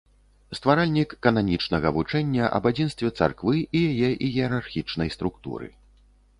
[0.59, 5.67] Стваральнік кананічнага вучэння аб адзінстве царквы і яе іерархічнай структуры.